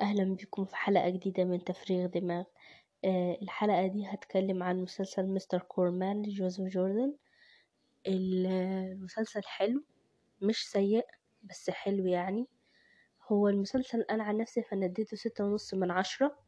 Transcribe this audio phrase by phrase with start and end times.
[0.00, 2.44] أهلا بكم في حلقة جديدة من تفريغ دماغ.
[3.04, 7.14] آه، الحلقة دي هتكلم عن مسلسل مستر كورمان لجوزيف جوردن.
[8.06, 9.84] المسلسل حلو
[10.42, 11.06] مش سيء
[11.42, 12.46] بس حلو يعني.
[13.32, 16.38] هو المسلسل أنا عن نفسي فنديته ستة ونص من عشرة.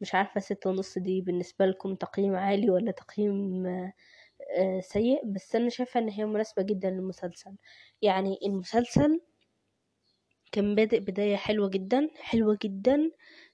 [0.00, 3.66] مش عارفة ستة ونص دي بالنسبة لكم تقييم عالي ولا تقييم
[4.56, 7.56] آه، سيء بس أنا شايفة إن هي مناسبة جدا للمسلسل.
[8.02, 9.20] يعني المسلسل
[10.52, 13.10] كان بادئ بداية حلوة جدا حلوة جدا.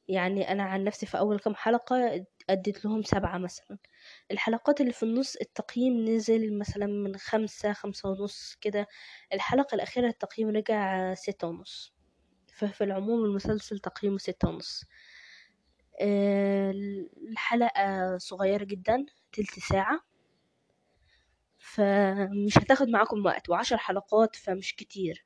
[0.08, 3.78] يعني أنا عن نفسي في أول كام حلقة أديت لهم سبعة مثلا.
[4.30, 8.86] الحلقات اللي في النص التقييم نزل مثلا من خمسة خمسة ونص كده.
[9.32, 11.92] الحلقة الأخيرة التقييم رجع ستة ونص.
[12.54, 14.84] ففي العموم المسلسل تقييمه ستة ونص.
[16.00, 16.74] آه،
[17.30, 20.00] الحلقة صغيرة جدا تلت ساعة.
[21.58, 25.24] فمش هتاخد معاكم وقت وعشر حلقات فمش كتير.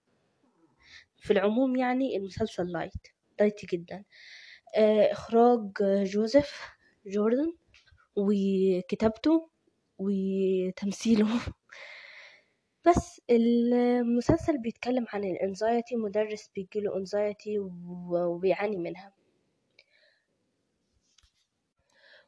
[1.20, 2.92] في العموم يعني المسلسل light
[3.40, 4.04] light جدا.
[4.76, 5.70] آه، إخراج
[6.04, 6.70] جوزيف
[7.06, 7.54] جوردن
[8.16, 9.50] وكتابته
[9.98, 11.26] وتمثيله.
[12.86, 19.12] بس المسلسل بيتكلم عن ال anxiety مدرس بيجيله anxiety وبيعاني منها.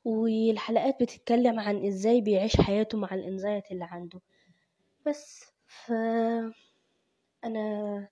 [0.05, 4.21] والحلقات بتتكلم عن إزاي بيعيش حياته مع الانزايتي اللي عنده.
[5.07, 5.93] بس ف
[7.45, 8.09] أنا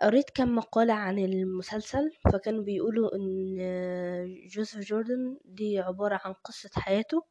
[0.00, 3.56] قريت كم مقالة عن المسلسل فكانوا بيقولوا إن
[4.46, 7.24] جوزيف جوردن دي عبارة عن قصة حياته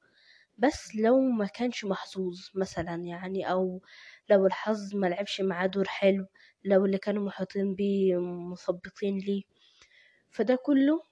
[0.57, 3.81] بس لو ما كانش محظوظ مثلا يعني أو
[4.29, 6.25] لو الحظ ما لعبش معاه دور حلو
[6.65, 8.17] لو اللي كانوا محيطين بيه
[8.51, 9.43] مثبطين ليه.
[10.31, 11.03] فده كله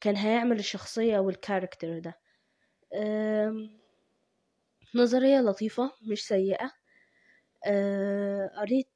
[0.00, 2.18] كان هيعمل الشخصية والكاركتر ده.
[4.94, 6.70] نظرية لطيفة مش سيئة.
[8.56, 8.88] قريت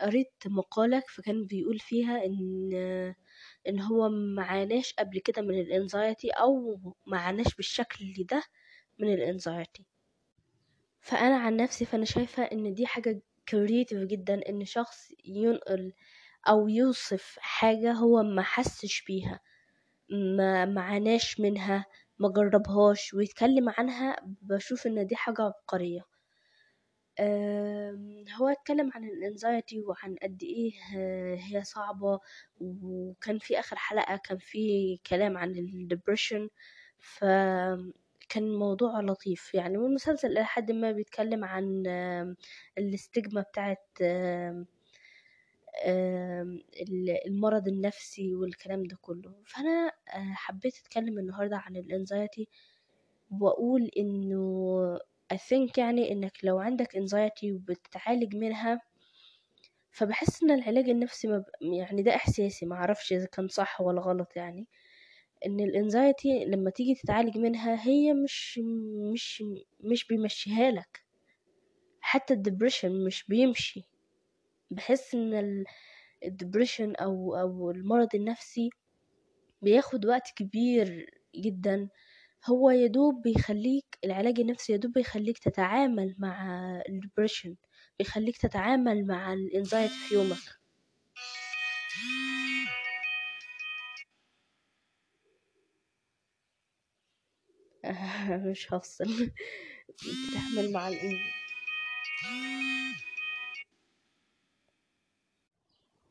[0.00, 2.70] قريت مقالة فكان بيقول فيها إن
[3.68, 8.42] إن هو معاناش قبل كده من الانزايتي أو معاناش بالشكل ده
[8.98, 9.86] من الانزايتي
[11.00, 15.92] فأنا عن نفسي فأنا شايفة إن دي حاجة creative جدا إن شخص ينقل
[16.48, 19.40] أو يوصف حاجة هو ما حسش بيها
[20.38, 21.86] ما معاناش منها
[22.18, 26.04] ما جربهاش ويتكلم عنها بشوف إن دي حاجة عبقرية.
[28.40, 30.72] هو اتكلم عن ال anxiety وعن قد إيه
[31.36, 32.20] هي صعبة
[32.60, 36.48] وكان في آخر حلقة كان في كلام عن ال depression
[36.98, 39.54] فكان موضوع لطيف.
[39.54, 41.82] يعني والمسلسل إلى حد ما بيتكلم عن
[42.78, 43.86] الاستجمة بتاعت
[47.26, 49.34] المرض النفسي والكلام ده كله.
[49.46, 49.92] فأنا
[50.34, 52.48] حبيت أتكلم النهاردة عن الانزايتي
[53.40, 54.98] وأقول إنه
[55.34, 58.80] I think يعني إنك لو عندك anxiety وبتتعالج منها
[59.90, 61.44] فبحس إن العلاج النفسي مب...
[61.60, 64.68] يعني ده إحساسي معرفش إذا كان صح ولا غلط يعني.
[65.46, 68.60] إن الانزايتي لما تيجي تتعالج منها هي مش
[69.12, 69.42] مش
[69.80, 71.00] مش بيمشيها لك.
[72.00, 73.82] حتى ال depression مش بيمشي.
[74.70, 75.64] بحس إن
[76.24, 78.70] ال depression أو أو المرض النفسي
[79.62, 81.88] بياخد وقت كبير جدا.
[82.50, 87.56] هو يدوب بيخليك العلاج النفسي يدوب بيخليك تتعامل مع ال depression
[87.98, 90.38] بيخليك تتعامل مع ال anxiety في يومك.
[98.50, 99.30] مش هفصل.
[99.88, 101.18] بتتعامل مع الإن...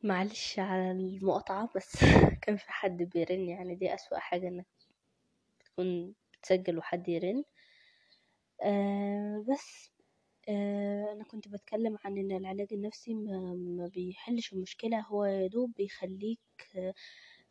[0.02, 1.92] معلش على المقاطعة بس
[2.42, 4.66] كان في حد بيرن يعني دي أسوأ حاجة إنك
[5.64, 6.14] تكون
[6.46, 7.44] تسجل وحد يرن.
[8.62, 9.90] آه بس
[10.48, 16.40] آه أنا كنت بتكلم عن إن العلاج النفسي ما, بيحلش المشكلة هو يدوب بيخليك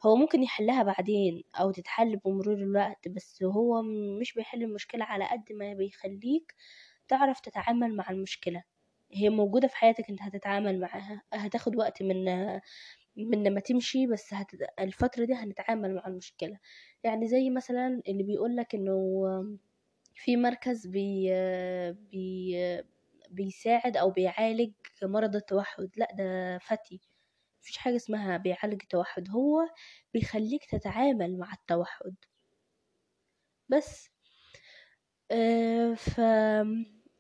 [0.06, 3.82] هو ممكن يحلها بعدين أو تتحل بمرور الوقت بس هو
[4.22, 6.56] مش بيحل المشكلة على قد ما بيخليك
[7.08, 8.64] تعرف تتعامل مع المشكلة.
[9.14, 12.26] هي موجودة في حياتك أنت هتتعامل معاها هتاخد وقت من
[13.18, 14.48] من ما تمشي بس هت...
[14.80, 16.60] الفترة دي هنتعامل مع المشكلة.
[17.04, 18.98] يعني زي مثلا اللي بيقولك إنه
[20.16, 21.30] في مركز بي
[22.12, 22.84] بي
[23.32, 24.72] بيساعد أو بيعالج
[25.04, 25.90] مرض التوحد.
[25.98, 27.02] لا ده فتي.
[27.62, 29.60] مفيش حاجة اسمها بيعالج التوحد هو
[30.14, 32.16] بيخليك تتعامل مع التوحد.
[33.70, 34.10] بس
[35.32, 36.20] آه ف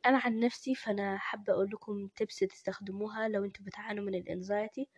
[0.06, 4.90] أنا عن نفسي فأنا حابة أقول لكم تبس تستخدموها لو أنتوا بتعانوا من الانزايتي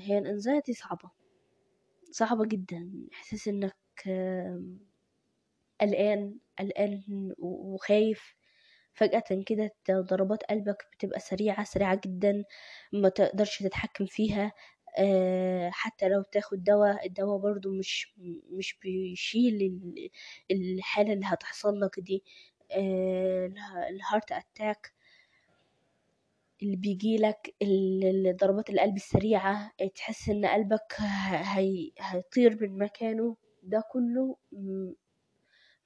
[0.00, 1.10] هي الانزايتي صعبة.
[2.12, 2.90] صعبة جدا.
[3.14, 3.76] إحساس إنك
[5.80, 7.02] قلقان قلقان
[7.38, 8.34] وخايف.
[8.94, 12.44] فجأة كده ضربات قلبك بتبقى سريعة سريعة جدا
[12.92, 14.52] ما تقدرش تتحكم فيها.
[14.98, 18.14] آه، حتى لو تاخد دواء الدواء برضو مش
[18.50, 19.80] مش بيشيل
[20.50, 22.24] الحالة اللي هتحصل لك دي.
[22.72, 23.52] آه،
[23.90, 24.92] ال heart attack
[26.62, 27.54] اللي بيجيلك
[28.40, 30.94] ضربات القلب السريعة تحس إن قلبك
[31.56, 33.36] هي هيطير من مكانه.
[33.62, 34.36] ده كله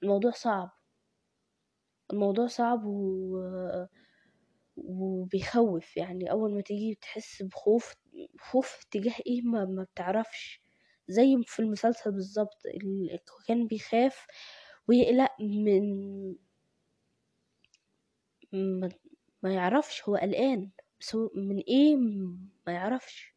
[0.02, 0.70] الموضوع صعب.
[2.12, 3.38] الموضوع صعب و...
[4.76, 5.96] وبيخوف.
[5.96, 7.94] يعني أول ما تيجي تحس بخوف
[8.40, 10.60] خوف تجاه إيه ما, ما بتعرفش.
[11.08, 12.62] زي في المسلسل بالظبط
[13.48, 14.26] كان بيخاف
[14.88, 15.80] ويقلق من
[19.42, 20.70] ما, يعرفش هو قلقان.
[21.00, 21.96] بس هو من إيه
[22.66, 23.34] ما يعرفش.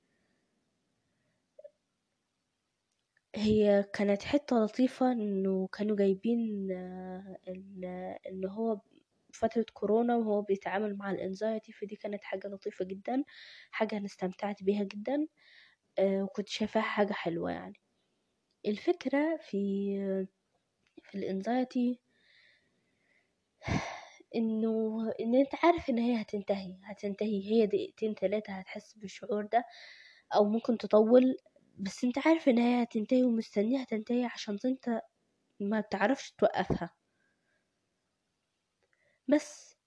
[3.35, 7.37] هي كانت حتة لطيفة إنه كانوا جايبين آه،
[8.29, 8.79] إن هو
[9.33, 13.23] فترة كورونا وهو بيتعامل مع الإنزايتي فدي كانت حاجة لطيفة جدا
[13.71, 15.27] حاجة أنا استمتعت بيها جدا
[15.99, 17.75] آه، وكنت شايفاها حاجة حلوة يعني.
[18.67, 19.57] الفكرة في
[21.03, 21.99] في الإنزايتي
[24.35, 29.65] إنه إن أنت عارف إن هي هتنتهي هتنتهي هي دقيقتين ثلاثة هتحس بالشعور ده
[30.35, 31.37] أو ممكن تطول
[31.79, 35.01] بس أنت عارف إن هي هتنتهي ومستنيها تنتهي عشان أنت
[35.59, 36.89] ما بتعرفش توقفها.
[39.27, 39.77] بس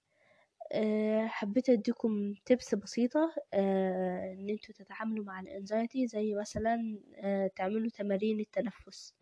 [0.73, 7.89] أه حبيت أديكم تبس بسيطة أه إن أنتوا تتعاملوا مع الانزايتي زي مثلا أه تعملوا
[7.89, 9.15] تمارين التنفس.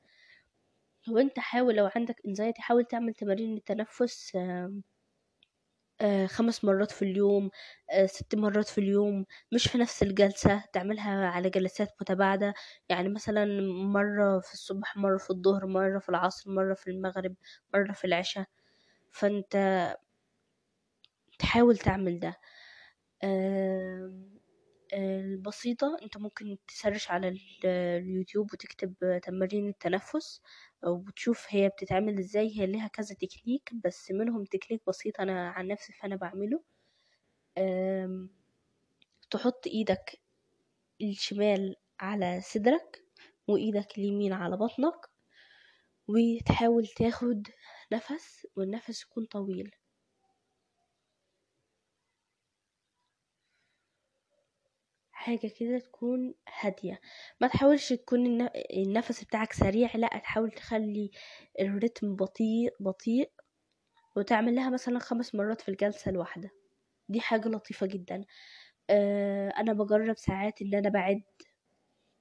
[1.09, 4.94] هو أنت حاول لو عندك انزايتي حاول تعمل تمارين التنفس أه آه،
[6.27, 7.49] خمس مرات في اليوم
[7.91, 12.53] آه، ست مرات في اليوم مش في نفس الجلسة تعملها على جلسات متباعدة.
[12.89, 13.45] يعني مثلا
[13.85, 17.35] مرة في الصبح مرة في الظهر مرة في العصر مرة في المغرب
[17.73, 18.45] مرة في العشاء.
[19.11, 19.55] فأنت
[21.39, 22.39] تحاول تعمل ده.
[24.95, 30.41] البسيطة أنت ممكن ت search على اليوتيوب وتكتب تمارين التنفس
[30.83, 35.93] وتشوف هي بتتعمل إزاي هي ليها كذا تكنيك بس منهم تكنيك بسيط أنا عن نفسي
[35.93, 36.63] فأنا بعمله.
[39.31, 40.19] تحط إيدك
[41.01, 43.03] الشمال على صدرك
[43.47, 45.09] وإيدك اليمين على بطنك
[46.07, 47.47] وتحاول تاخد
[47.93, 49.71] نفس والنفس يكون طويل.
[55.25, 56.99] حاجة كده تكون هادية.
[57.41, 61.11] ما تحاولش تكون النفس بتاعك سريع لا تحاول تخلي
[61.59, 63.31] الريتم بطيء بطيء
[64.15, 66.49] وتعمل لها مثلا خمس مرات في الجلسة الواحدة.
[67.09, 68.25] دي حاجة لطيفة جدا.
[68.89, 71.21] آه، أنا بجرب ساعات إن أنا بعد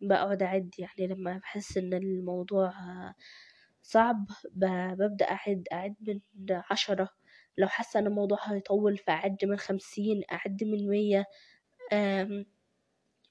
[0.01, 2.73] بقعد أعد يعني لما بحس إن الموضوع
[3.83, 6.21] صعب ببدأ أعد أعد من
[6.71, 7.09] عشرة.
[7.59, 11.25] لو حاسة إن الموضوع هيطول فأعد من خمسين أعد من مية.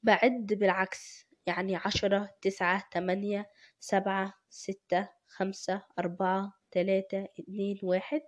[0.03, 8.21] بعد بالعكس يعني عشرة تسعة تمانية سبعة ستة خمسة أربعة تلاتة اتنين واحد.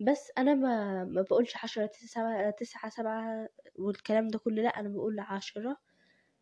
[0.00, 5.20] بس أنا ما, ما بقولش عشرة تسعة, تسعة سبعة والكلام ده كله لأ أنا بقول
[5.20, 5.76] عشرة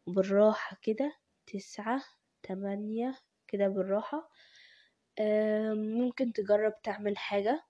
[0.06, 1.12] بالراحة كده
[1.46, 2.02] تسعة
[2.42, 3.14] تمانية
[3.48, 4.30] كده بالراحة.
[5.74, 7.62] ممكن تجرب تعمل حاجة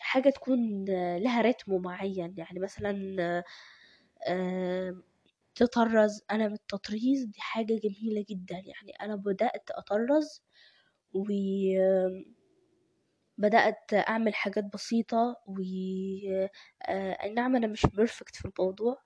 [0.00, 0.84] حاجة تكون
[1.18, 3.42] لها رتم معين يعني مثلا
[5.54, 6.22] تطرز.
[6.30, 8.54] أنا بالتطريز دي حاجة جميلة جدا.
[8.56, 10.42] يعني أنا بدأت أطرز
[11.14, 11.24] و
[13.38, 15.56] بدأت أعمل حاجات بسيطة و
[16.88, 18.96] آه، أي نعم أنا مش perfect في الموضوع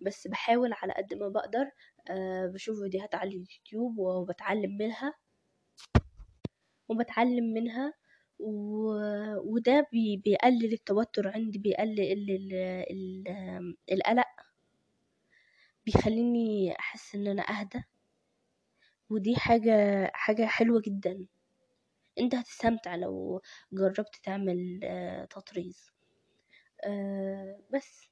[0.00, 1.70] بس بحاول على قد ما بقدر.
[2.10, 5.14] آه، بشوف فيديوهات على اليوتيوب وبتعلم منها.
[6.88, 7.94] وبتعلم منها.
[8.38, 8.52] و...
[9.54, 10.16] وده بي...
[10.24, 12.52] بيقلل التوتر عندي بيقلل ال...
[12.90, 13.24] ال...
[13.92, 14.26] القلق.
[15.86, 17.82] بيخليني أحس إن أنا أهدى.
[19.10, 21.26] ودي حاجة حاجة حلوة جدا.
[22.18, 25.90] أنت هتستمتع لو جربت تعمل آه، تطريز.
[26.84, 28.08] آه، بس.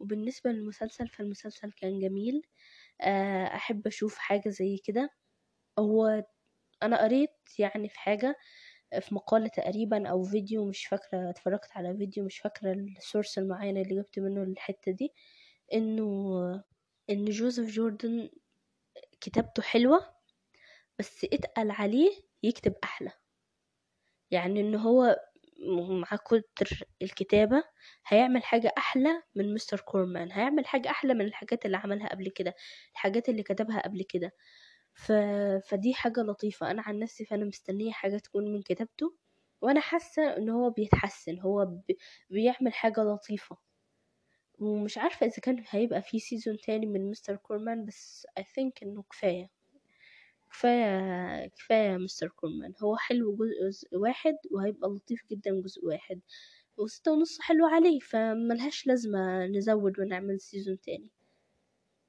[0.00, 2.42] وبالنسبة للمسلسل فالمسلسل كان جميل.
[3.00, 5.10] آه، أحب أشوف حاجة زي كده.
[5.78, 6.24] هو
[6.82, 8.36] أنا قريت يعني في حاجة
[9.00, 13.96] في مقالة تقريبا أو فيديو مش فاكرة اتفرجت على فيديو مش فاكرة السورس المعين اللي
[13.96, 15.12] جبت منه الحتة دي.
[15.72, 16.64] إنه
[17.10, 18.30] إن جوزيف جوردن
[19.20, 20.14] كتابته حلوة
[20.98, 22.10] بس اتقل عليه
[22.42, 23.12] يكتب أحلى.
[24.30, 25.16] يعني إن هو
[25.90, 27.64] مع كتر الكتابة
[28.06, 32.54] هيعمل حاجة أحلى من مستر كورمان هيعمل حاجة أحلى من الحاجات اللي عملها قبل كده
[32.92, 34.32] الحاجات اللي كتبها قبل كده.
[34.94, 35.12] ف...
[35.70, 36.70] فدي حاجة لطيفة.
[36.70, 39.16] أنا عن نفسي فأنا مستنية حاجة تكون من كتابته
[39.62, 41.98] وأنا حاسة إن هو بيتحسن هو بي-
[42.30, 43.56] بيعمل حاجة لطيفة.
[44.58, 49.02] ومش عارفة إذا كان هيبقى في season تاني من مستر كورمان بس I think إنه
[49.10, 49.50] كفاية.
[50.50, 56.20] كفاية كفاية مستر كورمان هو حلو جزء واحد وهيبقى لطيف جدا جزء واحد.
[56.76, 61.08] وستة ونص حلو عليه فملهاش لازمة نزود ونعمل season تاني.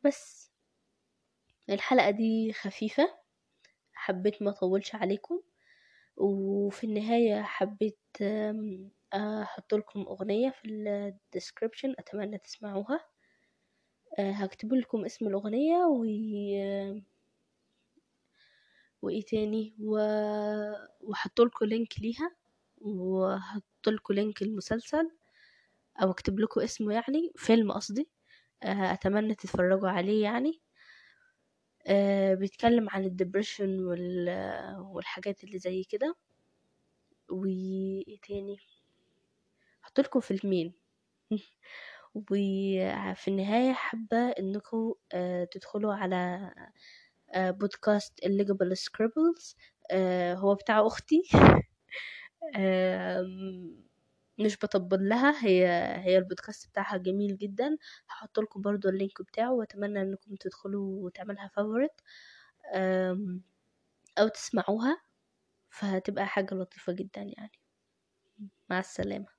[0.04, 0.52] بس
[1.70, 3.08] الحلقة دي خفيفة
[3.94, 5.42] حبيت ما أطولش عليكم.
[6.18, 7.98] وفي النهاية حبيت
[9.16, 13.00] أحط لكم أغنية في ال description أتمنى تسمعوها.
[14.20, 16.06] آه، هكتب لكم اسم الأغنية و
[19.02, 19.98] وإيه تاني؟ و...
[21.02, 22.36] وحط لكم link ليها
[22.78, 25.12] وهحط لكم link المسلسل
[26.02, 28.10] أو أكتب لكم اسمه يعني فيلم قصدي.
[28.64, 30.62] آه، أتمنى تتفرجوا عليه يعني.
[31.88, 34.30] آه، بيتكلم عن ال depression وال...
[34.80, 36.16] والحاجات اللي زي كده.
[37.30, 38.58] وإيه تاني؟
[39.96, 40.74] هحط لكم فيلمين.
[42.16, 46.52] وفي النهاية حابة إنكم آه، تدخلوا على
[47.34, 49.56] آه، بودكاست ال Legible Scribbles
[50.36, 51.24] هو بتاع أختي.
[54.40, 55.46] مش بطبل لها.
[55.46, 55.68] هي
[56.06, 57.78] هي البودكاست بتاعها جميل جدا.
[58.10, 62.02] هحط لكم برضو اللينك بتاعه وأتمنى إنكم تدخلوا وتعملها فافورت
[64.20, 65.02] أو تسمعوها.
[65.70, 67.52] فهتبقى حاجة لطيفة جدا يعني.
[68.70, 69.35] مع السلامة.